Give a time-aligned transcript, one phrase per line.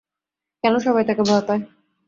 [0.63, 1.61] কেন সবাই তাকে ভয় পায়?